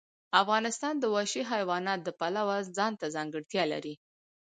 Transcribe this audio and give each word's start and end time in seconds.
افغانستان 0.41 0.93
د 0.99 1.05
وحشي 1.13 1.43
حیوانات 1.51 1.99
د 2.03 2.09
پلوه 2.19 2.57
ځانته 2.77 3.05
ځانګړتیا 3.15 3.63
لري. 3.73 3.93